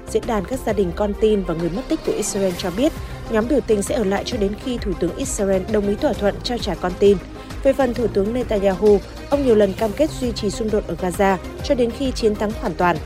Diễn 0.09 0.24
đàn 0.27 0.45
các 0.45 0.59
gia 0.65 0.74
đình 0.74 0.91
con 0.95 1.13
tin 1.21 1.44
và 1.44 1.53
người 1.53 1.69
mất 1.69 1.81
tích 1.88 2.00
của 2.06 2.12
Israel 2.12 2.53
cho 2.57 2.71
biết 2.77 2.94
nhóm 3.29 3.47
biểu 3.50 3.59
tình 3.68 3.81
sẽ 3.81 3.95
ở 3.95 4.03
lại 4.03 4.24
cho 4.25 4.38
đến 4.38 4.51
khi 4.63 4.77
Thủ 4.77 4.91
tướng 5.00 5.15
Israel 5.15 5.62
đồng 5.71 5.88
ý 5.88 5.95
thỏa 5.95 6.13
thuận 6.13 6.35
trao 6.44 6.57
trả 6.57 6.75
con 6.75 6.91
tin. 7.00 7.18
Về 7.63 7.74
phần 7.74 7.94
Thủ 7.94 8.07
tướng 8.07 8.33
Netanyahu, 8.33 9.00
ông 9.29 9.45
nhiều 9.45 9.56
lần 9.56 9.74
cam 9.74 9.91
kết 9.91 10.09
duy 10.21 10.31
trì 10.31 10.50
xung 10.50 10.71
đột 10.71 10.83
ở 10.88 10.95
Gaza 11.01 11.38
cho 11.63 11.75
đến 11.75 11.91
khi 11.91 12.12
chiến 12.12 12.35
thắng 12.35 12.51
hoàn 12.51 12.74
toàn. 12.75 12.97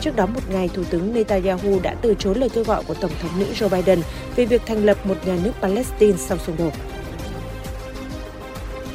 Trước 0.00 0.16
đó 0.16 0.26
một 0.26 0.40
ngày, 0.50 0.70
Thủ 0.74 0.84
tướng 0.90 1.14
Netanyahu 1.14 1.80
đã 1.82 1.94
từ 2.02 2.14
chối 2.18 2.34
lời 2.34 2.48
kêu 2.48 2.64
gọi 2.64 2.84
của 2.84 2.94
Tổng 2.94 3.10
thống 3.22 3.38
Mỹ 3.38 3.46
Joe 3.54 3.68
Biden 3.68 4.00
về 4.36 4.44
việc 4.44 4.62
thành 4.66 4.84
lập 4.84 5.06
một 5.06 5.26
nhà 5.26 5.36
nước 5.44 5.52
Palestine 5.60 6.18
sau 6.18 6.38
xung 6.38 6.56
đột. 6.56 6.72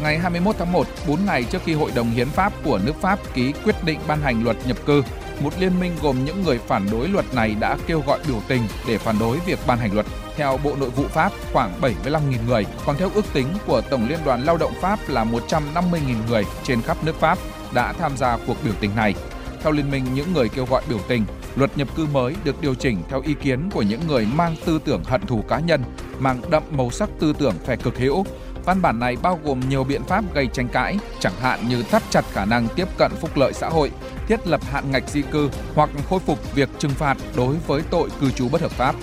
Ngày 0.03 0.19
21 0.19 0.55
tháng 0.59 0.71
1, 0.71 0.87
4 1.07 1.25
ngày 1.25 1.43
trước 1.43 1.61
khi 1.65 1.73
Hội 1.73 1.91
đồng 1.95 2.11
Hiến 2.11 2.29
pháp 2.29 2.53
của 2.63 2.79
nước 2.85 2.93
Pháp 3.01 3.19
ký 3.33 3.53
quyết 3.65 3.75
định 3.83 3.99
ban 4.07 4.21
hành 4.21 4.43
luật 4.43 4.57
nhập 4.67 4.77
cư, 4.85 5.03
một 5.39 5.53
liên 5.59 5.79
minh 5.79 5.91
gồm 6.01 6.25
những 6.25 6.43
người 6.43 6.59
phản 6.67 6.87
đối 6.91 7.07
luật 7.07 7.25
này 7.33 7.55
đã 7.59 7.77
kêu 7.87 8.03
gọi 8.07 8.19
biểu 8.27 8.41
tình 8.47 8.61
để 8.87 8.97
phản 8.97 9.19
đối 9.19 9.39
việc 9.39 9.59
ban 9.67 9.77
hành 9.77 9.93
luật. 9.93 10.05
Theo 10.35 10.59
Bộ 10.63 10.75
Nội 10.79 10.89
vụ 10.89 11.03
Pháp, 11.07 11.31
khoảng 11.53 11.81
75.000 11.81 12.19
người, 12.47 12.65
còn 12.85 12.97
theo 12.97 13.09
ước 13.13 13.25
tính 13.33 13.47
của 13.67 13.81
Tổng 13.81 14.09
Liên 14.09 14.19
đoàn 14.25 14.43
Lao 14.43 14.57
động 14.57 14.73
Pháp 14.81 14.99
là 15.07 15.25
150.000 15.25 15.99
người 16.29 16.45
trên 16.63 16.81
khắp 16.81 16.97
nước 17.03 17.19
Pháp 17.19 17.37
đã 17.73 17.93
tham 17.93 18.17
gia 18.17 18.37
cuộc 18.47 18.57
biểu 18.63 18.73
tình 18.79 18.95
này. 18.95 19.15
Theo 19.63 19.71
Liên 19.71 19.91
minh 19.91 20.03
những 20.13 20.33
người 20.33 20.49
kêu 20.49 20.65
gọi 20.65 20.81
biểu 20.89 20.99
tình, 21.07 21.25
luật 21.55 21.77
nhập 21.77 21.87
cư 21.95 22.05
mới 22.05 22.35
được 22.43 22.61
điều 22.61 22.75
chỉnh 22.75 22.97
theo 23.09 23.21
ý 23.21 23.33
kiến 23.33 23.69
của 23.73 23.81
những 23.81 24.07
người 24.07 24.27
mang 24.33 24.55
tư 24.65 24.79
tưởng 24.85 25.03
hận 25.03 25.21
thù 25.21 25.41
cá 25.49 25.59
nhân, 25.59 25.83
mang 26.19 26.41
đậm 26.49 26.63
màu 26.71 26.91
sắc 26.91 27.09
tư 27.19 27.33
tưởng 27.39 27.55
phe 27.65 27.75
cực 27.75 27.97
hữu. 27.97 28.25
Văn 28.65 28.81
bản 28.81 28.99
này 28.99 29.17
bao 29.21 29.39
gồm 29.43 29.59
nhiều 29.69 29.83
biện 29.83 30.03
pháp 30.03 30.33
gây 30.33 30.47
tranh 30.47 30.67
cãi, 30.67 30.97
chẳng 31.19 31.33
hạn 31.41 31.69
như 31.69 31.83
thắt 31.83 32.03
chặt 32.09 32.25
khả 32.31 32.45
năng 32.45 32.67
tiếp 32.75 32.87
cận 32.97 33.11
phúc 33.21 33.29
lợi 33.35 33.53
xã 33.53 33.69
hội, 33.69 33.91
thiết 34.27 34.47
lập 34.47 34.61
hạn 34.63 34.91
ngạch 34.91 35.09
di 35.09 35.21
cư 35.21 35.49
hoặc 35.75 35.89
khôi 36.09 36.19
phục 36.19 36.55
việc 36.55 36.69
trừng 36.79 36.91
phạt 36.91 37.17
đối 37.35 37.55
với 37.67 37.81
tội 37.89 38.09
cư 38.21 38.31
trú 38.31 38.49
bất 38.49 38.61
hợp 38.61 38.71
pháp. 38.71 38.95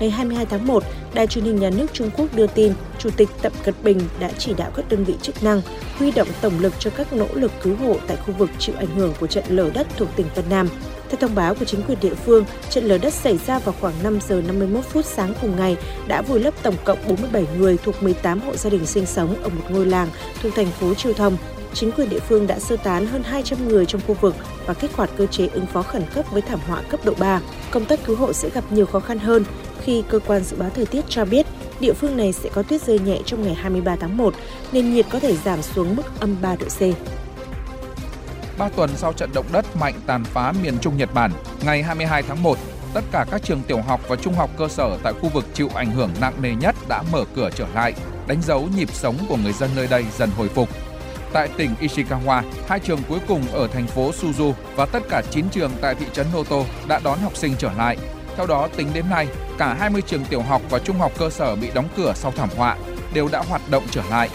Ngày 0.00 0.10
22 0.10 0.46
tháng 0.46 0.66
1, 0.66 0.82
Đài 1.16 1.26
truyền 1.26 1.44
hình 1.44 1.56
nhà 1.56 1.70
nước 1.70 1.86
Trung 1.92 2.10
Quốc 2.16 2.34
đưa 2.34 2.46
tin, 2.46 2.72
Chủ 2.98 3.10
tịch 3.16 3.28
Tập 3.42 3.52
Cận 3.64 3.74
Bình 3.82 4.00
đã 4.20 4.30
chỉ 4.38 4.54
đạo 4.54 4.70
các 4.74 4.88
đơn 4.88 5.04
vị 5.04 5.14
chức 5.22 5.42
năng 5.42 5.62
huy 5.98 6.10
động 6.10 6.28
tổng 6.40 6.60
lực 6.60 6.72
cho 6.78 6.90
các 6.90 7.12
nỗ 7.12 7.26
lực 7.34 7.52
cứu 7.62 7.76
hộ 7.76 7.96
tại 8.06 8.16
khu 8.16 8.34
vực 8.38 8.50
chịu 8.58 8.74
ảnh 8.78 8.96
hưởng 8.96 9.14
của 9.20 9.26
trận 9.26 9.44
lở 9.48 9.70
đất 9.74 9.86
thuộc 9.96 10.08
tỉnh 10.16 10.26
Vân 10.34 10.44
Nam. 10.50 10.68
Theo 11.08 11.16
thông 11.20 11.34
báo 11.34 11.54
của 11.54 11.64
chính 11.64 11.82
quyền 11.82 11.98
địa 12.00 12.14
phương, 12.14 12.44
trận 12.70 12.84
lở 12.84 12.98
đất 12.98 13.12
xảy 13.12 13.38
ra 13.46 13.58
vào 13.58 13.74
khoảng 13.80 13.94
5 14.02 14.18
giờ 14.28 14.42
51 14.46 14.84
phút 14.84 15.04
sáng 15.04 15.34
cùng 15.40 15.56
ngày 15.56 15.76
đã 16.06 16.22
vùi 16.22 16.40
lấp 16.40 16.54
tổng 16.62 16.76
cộng 16.84 16.98
47 17.08 17.46
người 17.58 17.78
thuộc 17.82 18.02
18 18.02 18.40
hộ 18.40 18.56
gia 18.56 18.70
đình 18.70 18.86
sinh 18.86 19.06
sống 19.06 19.42
ở 19.42 19.48
một 19.48 19.64
ngôi 19.70 19.86
làng 19.86 20.08
thuộc 20.42 20.54
thành 20.54 20.70
phố 20.70 20.94
Chiêu 20.94 21.12
Thông. 21.12 21.36
Chính 21.74 21.92
quyền 21.92 22.08
địa 22.08 22.20
phương 22.28 22.46
đã 22.46 22.58
sơ 22.58 22.76
tán 22.76 23.06
hơn 23.06 23.22
200 23.22 23.68
người 23.68 23.86
trong 23.86 24.00
khu 24.06 24.14
vực 24.14 24.34
và 24.66 24.74
kích 24.74 24.92
hoạt 24.92 25.10
cơ 25.16 25.26
chế 25.26 25.46
ứng 25.46 25.66
phó 25.66 25.82
khẩn 25.82 26.02
cấp 26.14 26.24
với 26.30 26.42
thảm 26.42 26.60
họa 26.66 26.82
cấp 26.82 27.00
độ 27.04 27.12
3. 27.18 27.40
Công 27.70 27.84
tác 27.84 28.04
cứu 28.04 28.16
hộ 28.16 28.32
sẽ 28.32 28.50
gặp 28.50 28.64
nhiều 28.70 28.86
khó 28.86 29.00
khăn 29.00 29.18
hơn 29.18 29.44
khi 29.86 30.02
cơ 30.08 30.18
quan 30.26 30.44
dự 30.44 30.56
báo 30.56 30.70
thời 30.74 30.86
tiết 30.86 31.04
cho 31.08 31.24
biết 31.24 31.46
địa 31.80 31.92
phương 31.92 32.16
này 32.16 32.32
sẽ 32.32 32.48
có 32.52 32.62
tuyết 32.62 32.82
rơi 32.82 32.98
nhẹ 32.98 33.18
trong 33.26 33.42
ngày 33.42 33.54
23 33.54 33.96
tháng 33.96 34.16
1, 34.16 34.34
nên 34.72 34.94
nhiệt 34.94 35.06
có 35.10 35.18
thể 35.18 35.36
giảm 35.36 35.62
xuống 35.62 35.96
mức 35.96 36.20
âm 36.20 36.36
3 36.42 36.56
độ 36.56 36.66
C. 36.66 36.80
Ba 38.58 38.68
tuần 38.68 38.90
sau 38.96 39.12
trận 39.12 39.30
động 39.34 39.46
đất 39.52 39.76
mạnh 39.76 39.94
tàn 40.06 40.24
phá 40.24 40.52
miền 40.62 40.78
Trung 40.80 40.96
Nhật 40.96 41.14
Bản, 41.14 41.32
ngày 41.64 41.82
22 41.82 42.22
tháng 42.22 42.42
1, 42.42 42.58
tất 42.94 43.00
cả 43.12 43.26
các 43.30 43.42
trường 43.44 43.62
tiểu 43.62 43.80
học 43.80 44.00
và 44.08 44.16
trung 44.16 44.34
học 44.34 44.50
cơ 44.58 44.68
sở 44.68 44.98
tại 45.02 45.12
khu 45.12 45.28
vực 45.28 45.44
chịu 45.54 45.68
ảnh 45.74 45.90
hưởng 45.90 46.10
nặng 46.20 46.42
nề 46.42 46.54
nhất 46.54 46.76
đã 46.88 47.02
mở 47.12 47.24
cửa 47.34 47.50
trở 47.54 47.66
lại, 47.74 47.94
đánh 48.26 48.42
dấu 48.42 48.68
nhịp 48.76 48.88
sống 48.92 49.16
của 49.28 49.36
người 49.36 49.52
dân 49.52 49.70
nơi 49.76 49.86
đây 49.86 50.04
dần 50.18 50.30
hồi 50.36 50.48
phục. 50.48 50.68
Tại 51.32 51.48
tỉnh 51.56 51.70
Ishikawa, 51.80 52.42
hai 52.68 52.80
trường 52.80 53.00
cuối 53.08 53.18
cùng 53.28 53.42
ở 53.52 53.68
thành 53.68 53.86
phố 53.86 54.10
Suzu 54.10 54.52
và 54.76 54.86
tất 54.86 55.02
cả 55.08 55.22
9 55.30 55.48
trường 55.48 55.70
tại 55.80 55.94
thị 55.94 56.06
trấn 56.12 56.26
Noto 56.34 56.56
đã 56.88 57.00
đón 57.04 57.18
học 57.18 57.36
sinh 57.36 57.54
trở 57.58 57.70
lại. 57.78 57.96
Theo 58.36 58.46
đó, 58.46 58.68
tính 58.76 58.88
đến 58.94 59.04
nay, 59.10 59.28
cả 59.58 59.74
20 59.74 60.02
trường 60.02 60.24
tiểu 60.24 60.40
học 60.40 60.62
và 60.70 60.78
trung 60.78 60.98
học 60.98 61.12
cơ 61.18 61.30
sở 61.30 61.56
bị 61.56 61.70
đóng 61.74 61.88
cửa 61.96 62.12
sau 62.16 62.32
thảm 62.36 62.48
họa 62.56 62.76
đều 63.14 63.28
đã 63.32 63.42
hoạt 63.48 63.62
động 63.70 63.82
trở 63.90 64.02
lại. 64.10 64.30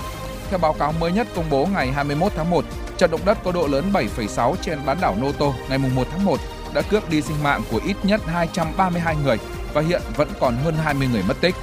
Theo 0.50 0.60
báo 0.60 0.74
cáo 0.74 0.92
mới 1.00 1.12
nhất 1.12 1.28
công 1.36 1.50
bố 1.50 1.68
ngày 1.74 1.92
21 1.92 2.32
tháng 2.36 2.50
1, 2.50 2.66
trận 2.98 3.12
động 3.12 3.22
đất 3.26 3.38
có 3.44 3.52
độ 3.52 3.68
lớn 3.68 3.92
7,6 3.94 4.56
trên 4.62 4.80
bán 4.86 4.98
đảo 5.02 5.16
Noto 5.22 5.46
ngày 5.70 5.78
1 5.78 6.08
tháng 6.12 6.26
1 6.26 6.40
đã 6.74 6.82
cướp 6.82 7.10
đi 7.10 7.22
sinh 7.22 7.44
mạng 7.44 7.62
của 7.72 7.80
ít 7.86 7.96
nhất 8.04 8.22
232 8.26 9.16
người 9.24 9.38
và 9.74 9.82
hiện 9.82 10.02
vẫn 10.16 10.28
còn 10.40 10.56
hơn 10.64 10.76
20 10.84 11.08
người 11.12 11.24
mất 11.28 11.42
tích. 11.42 11.56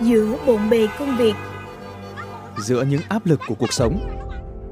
Giữa 0.00 0.36
bộn 0.46 0.70
bề 0.70 0.88
công 0.98 1.16
việc 1.16 1.34
Giữa 2.58 2.82
những 2.82 3.00
áp 3.08 3.26
lực 3.26 3.40
của 3.48 3.54
cuộc 3.54 3.72
sống 3.72 4.13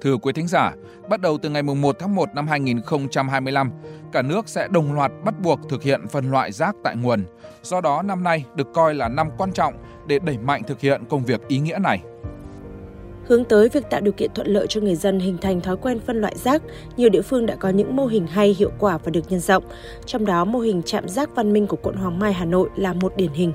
Thưa 0.00 0.16
quý 0.16 0.32
thính 0.32 0.48
giả, 0.48 0.74
bắt 1.08 1.20
đầu 1.20 1.38
từ 1.38 1.50
ngày 1.50 1.62
1 1.62 1.96
tháng 1.98 2.14
1 2.14 2.34
năm 2.34 2.48
2025, 2.48 3.70
cả 4.12 4.22
nước 4.22 4.48
sẽ 4.48 4.68
đồng 4.70 4.94
loạt 4.94 5.12
bắt 5.24 5.34
buộc 5.40 5.60
thực 5.68 5.82
hiện 5.82 6.08
phân 6.08 6.30
loại 6.30 6.52
rác 6.52 6.76
tại 6.84 6.96
nguồn. 6.96 7.24
Do 7.62 7.80
đó 7.80 8.02
năm 8.02 8.24
nay 8.24 8.44
được 8.54 8.66
coi 8.74 8.94
là 8.94 9.08
năm 9.08 9.28
quan 9.38 9.52
trọng 9.52 9.74
để 10.06 10.18
đẩy 10.18 10.38
mạnh 10.38 10.62
thực 10.66 10.80
hiện 10.80 11.04
công 11.08 11.24
việc 11.24 11.48
ý 11.48 11.58
nghĩa 11.58 11.78
này. 11.78 12.00
Hướng 13.24 13.44
tới 13.44 13.68
việc 13.68 13.90
tạo 13.90 14.00
điều 14.00 14.12
kiện 14.12 14.30
thuận 14.34 14.46
lợi 14.46 14.66
cho 14.66 14.80
người 14.80 14.96
dân 14.96 15.20
hình 15.20 15.38
thành 15.38 15.60
thói 15.60 15.76
quen 15.76 16.00
phân 16.00 16.20
loại 16.20 16.34
rác, 16.36 16.62
nhiều 16.96 17.08
địa 17.08 17.22
phương 17.22 17.46
đã 17.46 17.54
có 17.54 17.68
những 17.68 17.96
mô 17.96 18.06
hình 18.06 18.26
hay 18.26 18.56
hiệu 18.58 18.70
quả 18.78 18.98
và 18.98 19.10
được 19.10 19.20
nhân 19.28 19.40
rộng. 19.40 19.64
Trong 20.06 20.26
đó, 20.26 20.44
mô 20.44 20.58
hình 20.58 20.82
trạm 20.82 21.08
rác 21.08 21.34
văn 21.34 21.52
minh 21.52 21.66
của 21.66 21.76
quận 21.82 21.96
Hoàng 21.96 22.18
Mai, 22.18 22.32
Hà 22.32 22.44
Nội 22.44 22.68
là 22.76 22.92
một 22.92 23.16
điển 23.16 23.32
hình. 23.32 23.52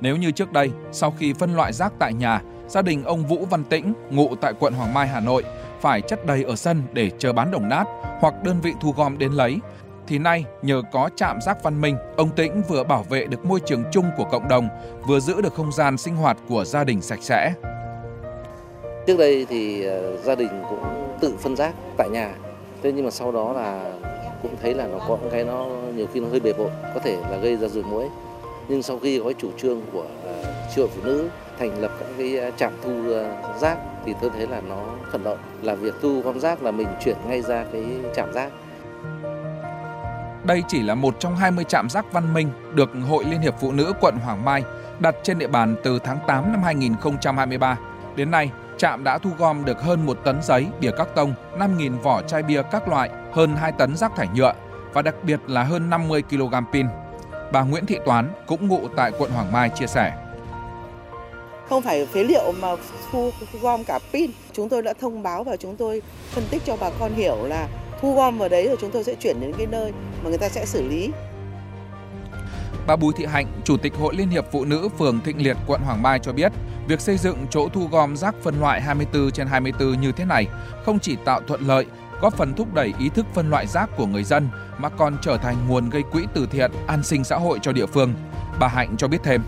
Nếu 0.00 0.16
như 0.16 0.30
trước 0.30 0.52
đây, 0.52 0.70
sau 0.92 1.10
khi 1.18 1.32
phân 1.32 1.54
loại 1.56 1.72
rác 1.72 1.92
tại 1.98 2.14
nhà, 2.14 2.42
gia 2.68 2.82
đình 2.82 3.04
ông 3.04 3.24
Vũ 3.24 3.46
Văn 3.50 3.64
Tĩnh, 3.64 3.92
ngụ 4.10 4.34
tại 4.40 4.52
quận 4.60 4.72
Hoàng 4.72 4.94
Mai, 4.94 5.06
Hà 5.06 5.20
Nội, 5.20 5.44
phải 5.80 6.00
chất 6.00 6.26
đầy 6.26 6.42
ở 6.42 6.56
sân 6.56 6.82
để 6.92 7.10
chờ 7.18 7.32
bán 7.32 7.50
đồng 7.50 7.68
nát 7.68 7.84
hoặc 8.20 8.34
đơn 8.44 8.60
vị 8.62 8.72
thu 8.80 8.94
gom 8.96 9.18
đến 9.18 9.32
lấy, 9.32 9.58
thì 10.06 10.18
nay 10.18 10.44
nhờ 10.62 10.82
có 10.92 11.10
trạm 11.16 11.40
rác 11.40 11.62
văn 11.62 11.80
minh, 11.80 11.96
ông 12.16 12.30
Tĩnh 12.30 12.62
vừa 12.68 12.84
bảo 12.84 13.02
vệ 13.02 13.24
được 13.24 13.44
môi 13.44 13.60
trường 13.60 13.84
chung 13.92 14.10
của 14.16 14.24
cộng 14.24 14.48
đồng, 14.48 14.68
vừa 15.06 15.20
giữ 15.20 15.40
được 15.40 15.54
không 15.54 15.72
gian 15.72 15.98
sinh 15.98 16.16
hoạt 16.16 16.36
của 16.48 16.64
gia 16.64 16.84
đình 16.84 17.00
sạch 17.00 17.22
sẽ. 17.22 17.52
Trước 19.06 19.18
đây 19.18 19.46
thì 19.48 19.84
ờ, 19.84 20.16
gia 20.16 20.34
đình 20.34 20.62
cũng 20.70 21.14
tự 21.20 21.34
phân 21.38 21.56
rác 21.56 21.74
tại 21.96 22.08
nhà, 22.08 22.34
thế 22.82 22.92
nhưng 22.92 23.04
mà 23.04 23.10
sau 23.10 23.32
đó 23.32 23.52
là 23.52 23.92
cũng 24.42 24.54
thấy 24.62 24.74
là 24.74 24.86
nó 24.86 24.98
có 25.08 25.18
cái 25.32 25.44
nó 25.44 25.66
nhiều 25.94 26.06
khi 26.12 26.20
nó 26.20 26.28
hơi 26.28 26.40
bề 26.40 26.52
bộn, 26.52 26.70
có 26.94 27.00
thể 27.00 27.16
là 27.30 27.36
gây 27.36 27.56
ra 27.56 27.68
ruồi 27.68 27.84
muỗi. 27.84 28.04
Nhưng 28.68 28.82
sau 28.82 28.98
khi 28.98 29.20
có 29.24 29.32
chủ 29.38 29.50
trương 29.58 29.80
của 29.92 30.06
uh, 30.84 30.90
phụ 30.90 31.02
nữ 31.04 31.28
thành 31.58 31.80
lập 31.80 31.90
các 32.00 32.08
cái 32.18 32.38
ờ, 32.38 32.50
trạm 32.50 32.72
thu 32.84 33.12
ờ, 33.12 33.54
rác 33.60 33.78
thì 34.04 34.14
tôi 34.20 34.30
thấy 34.30 34.46
là 34.46 34.60
nó 34.60 34.84
thuận 35.10 35.24
lợi 35.24 35.36
là 35.62 35.74
việc 35.74 35.94
thu 36.02 36.20
gom 36.20 36.40
rác 36.40 36.62
là 36.62 36.70
mình 36.70 36.88
chuyển 37.04 37.16
ngay 37.28 37.42
ra 37.42 37.64
cái 37.72 37.84
trạm 38.16 38.32
rác 38.32 38.52
đây 40.44 40.62
chỉ 40.68 40.82
là 40.82 40.94
một 40.94 41.20
trong 41.20 41.36
20 41.36 41.64
trạm 41.64 41.88
rác 41.90 42.12
văn 42.12 42.34
minh 42.34 42.48
được 42.74 42.90
Hội 43.08 43.24
Liên 43.24 43.40
hiệp 43.40 43.54
Phụ 43.60 43.72
nữ 43.72 43.92
quận 44.00 44.14
Hoàng 44.24 44.44
Mai 44.44 44.62
đặt 44.98 45.14
trên 45.22 45.38
địa 45.38 45.46
bàn 45.46 45.76
từ 45.84 45.98
tháng 45.98 46.18
8 46.26 46.52
năm 46.52 46.62
2023. 46.62 47.78
Đến 48.16 48.30
nay, 48.30 48.50
trạm 48.78 49.04
đã 49.04 49.18
thu 49.18 49.30
gom 49.38 49.64
được 49.64 49.82
hơn 49.82 50.06
1 50.06 50.18
tấn 50.24 50.42
giấy, 50.42 50.66
bìa 50.80 50.90
các 50.90 51.08
tông, 51.14 51.34
5.000 51.58 51.98
vỏ 51.98 52.22
chai 52.22 52.42
bia 52.42 52.62
các 52.70 52.88
loại, 52.88 53.10
hơn 53.32 53.56
2 53.56 53.72
tấn 53.72 53.96
rác 53.96 54.16
thải 54.16 54.28
nhựa 54.34 54.52
và 54.92 55.02
đặc 55.02 55.14
biệt 55.22 55.40
là 55.46 55.62
hơn 55.62 55.90
50 55.90 56.22
kg 56.22 56.54
pin. 56.72 56.86
Bà 57.52 57.62
Nguyễn 57.62 57.86
Thị 57.86 57.98
Toán 58.04 58.32
cũng 58.46 58.68
ngụ 58.68 58.88
tại 58.96 59.12
quận 59.18 59.30
Hoàng 59.30 59.52
Mai 59.52 59.70
chia 59.78 59.86
sẻ. 59.86 60.12
Không 61.68 61.82
phải 61.82 62.06
phế 62.06 62.24
liệu 62.24 62.52
mà 62.60 62.68
thu 63.12 63.30
gom 63.62 63.84
cả 63.84 63.98
pin. 64.12 64.30
Chúng 64.52 64.68
tôi 64.68 64.82
đã 64.82 64.92
thông 65.00 65.22
báo 65.22 65.44
và 65.44 65.56
chúng 65.56 65.76
tôi 65.76 66.02
phân 66.30 66.44
tích 66.50 66.62
cho 66.64 66.76
bà 66.80 66.90
con 67.00 67.14
hiểu 67.14 67.36
là 67.46 67.68
thu 68.00 68.14
gom 68.14 68.38
vào 68.38 68.48
đấy 68.48 68.66
rồi 68.66 68.76
chúng 68.80 68.90
tôi 68.90 69.04
sẽ 69.04 69.14
chuyển 69.14 69.40
đến 69.40 69.52
cái 69.58 69.66
nơi 69.66 69.92
mà 70.22 70.28
người 70.28 70.38
ta 70.38 70.48
sẽ 70.48 70.66
xử 70.66 70.88
lý. 70.88 71.10
Bà 72.86 72.96
Bùi 72.96 73.12
Thị 73.16 73.26
Hạnh, 73.26 73.46
Chủ 73.64 73.76
tịch 73.76 73.94
Hội 73.94 74.14
Liên 74.14 74.28
hiệp 74.28 74.44
Phụ 74.52 74.64
nữ 74.64 74.88
phường 74.98 75.20
Thịnh 75.20 75.42
Liệt, 75.42 75.56
quận 75.66 75.80
Hoàng 75.80 76.02
Mai 76.02 76.18
cho 76.18 76.32
biết, 76.32 76.52
việc 76.88 77.00
xây 77.00 77.16
dựng 77.16 77.46
chỗ 77.50 77.68
thu 77.68 77.88
gom 77.90 78.16
rác 78.16 78.34
phân 78.42 78.60
loại 78.60 78.80
24 78.80 79.30
trên 79.30 79.46
24 79.46 80.00
như 80.00 80.12
thế 80.12 80.24
này 80.24 80.46
không 80.84 80.98
chỉ 80.98 81.16
tạo 81.24 81.40
thuận 81.46 81.66
lợi, 81.66 81.86
góp 82.20 82.34
phần 82.34 82.54
thúc 82.54 82.74
đẩy 82.74 82.94
ý 82.98 83.08
thức 83.08 83.26
phân 83.34 83.50
loại 83.50 83.66
rác 83.66 83.90
của 83.96 84.06
người 84.06 84.24
dân 84.24 84.48
mà 84.78 84.88
còn 84.88 85.16
trở 85.22 85.36
thành 85.36 85.56
nguồn 85.68 85.90
gây 85.90 86.02
quỹ 86.02 86.26
từ 86.34 86.46
thiện, 86.50 86.70
an 86.86 87.02
sinh 87.02 87.24
xã 87.24 87.36
hội 87.36 87.58
cho 87.62 87.72
địa 87.72 87.86
phương. 87.86 88.14
Bà 88.60 88.68
Hạnh 88.68 88.96
cho 88.96 89.08
biết 89.08 89.18
thêm. 89.22 89.42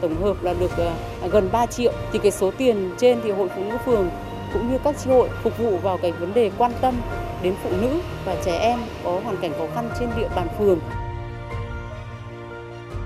Tổng 0.00 0.22
hợp 0.22 0.36
là 0.42 0.54
được 0.60 0.70
ờ, 0.76 0.92
gần 1.28 1.48
3 1.52 1.66
triệu 1.66 1.92
thì 2.12 2.18
cái 2.18 2.32
số 2.32 2.50
tiền 2.58 2.94
trên 2.98 3.20
thì 3.24 3.30
Hội 3.30 3.48
Phụ 3.56 3.64
nữ 3.64 3.76
phường 3.84 4.10
cũng 4.52 4.72
như 4.72 4.78
các 4.84 4.94
chi 4.98 5.10
hội 5.10 5.28
phục 5.42 5.58
vụ 5.58 5.78
vào 5.78 5.98
cái 6.02 6.12
vấn 6.12 6.34
đề 6.34 6.50
quan 6.58 6.72
tâm 6.80 6.94
đến 7.42 7.54
phụ 7.62 7.70
nữ 7.80 8.00
và 8.24 8.36
trẻ 8.44 8.58
em 8.58 8.78
có 9.04 9.20
hoàn 9.24 9.36
cảnh 9.36 9.52
khó 9.58 9.66
khăn 9.74 9.90
trên 10.00 10.08
địa 10.16 10.28
bàn 10.36 10.48
phường. 10.58 10.78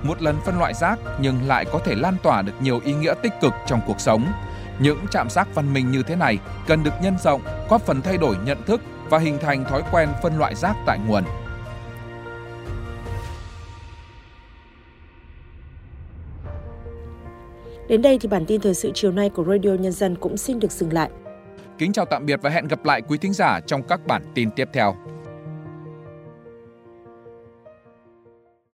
Một 0.03 0.21
lần 0.21 0.35
phân 0.45 0.59
loại 0.59 0.73
rác 0.73 0.99
nhưng 1.19 1.47
lại 1.47 1.65
có 1.71 1.79
thể 1.79 1.95
lan 1.95 2.15
tỏa 2.23 2.41
được 2.41 2.53
nhiều 2.59 2.79
ý 2.83 2.93
nghĩa 2.93 3.13
tích 3.23 3.33
cực 3.41 3.53
trong 3.67 3.81
cuộc 3.87 3.99
sống. 3.99 4.25
Những 4.79 5.05
trạm 5.11 5.29
rác 5.29 5.55
văn 5.55 5.73
minh 5.73 5.91
như 5.91 6.03
thế 6.03 6.15
này 6.15 6.37
cần 6.67 6.83
được 6.83 6.93
nhân 7.01 7.17
rộng, 7.23 7.41
góp 7.69 7.81
phần 7.81 8.01
thay 8.01 8.17
đổi 8.17 8.35
nhận 8.45 8.63
thức 8.65 8.81
và 9.09 9.17
hình 9.17 9.37
thành 9.41 9.65
thói 9.65 9.83
quen 9.91 10.09
phân 10.23 10.39
loại 10.39 10.55
rác 10.55 10.75
tại 10.85 10.99
nguồn. 11.07 11.23
Đến 17.87 18.01
đây 18.01 18.17
thì 18.21 18.29
bản 18.29 18.45
tin 18.45 18.61
thời 18.61 18.73
sự 18.73 18.91
chiều 18.93 19.11
nay 19.11 19.29
của 19.29 19.43
Radio 19.43 19.69
Nhân 19.69 19.91
dân 19.91 20.15
cũng 20.15 20.37
xin 20.37 20.59
được 20.59 20.71
dừng 20.71 20.93
lại. 20.93 21.09
Kính 21.77 21.93
chào 21.93 22.05
tạm 22.05 22.25
biệt 22.25 22.39
và 22.41 22.49
hẹn 22.49 22.67
gặp 22.67 22.85
lại 22.85 23.01
quý 23.01 23.17
thính 23.17 23.33
giả 23.33 23.59
trong 23.67 23.83
các 23.83 24.07
bản 24.07 24.23
tin 24.35 24.51
tiếp 24.51 24.69
theo. 24.73 24.95